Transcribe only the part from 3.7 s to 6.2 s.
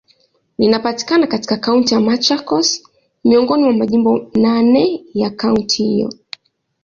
majimbo naneya kaunti hiyo.